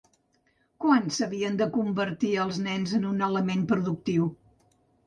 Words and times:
Quan 0.85 1.13
s'havien 1.17 1.59
de 1.61 1.67
convertir 1.77 2.33
els 2.47 2.59
nens 2.71 2.99
en 3.01 3.07
un 3.15 3.23
element 3.31 3.71
productiu? 3.75 4.33